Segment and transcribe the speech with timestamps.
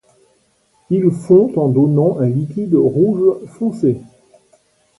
[0.89, 4.01] Il fond en donnant un liquide rouge foncé.